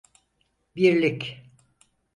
[0.75, 1.41] Birlik!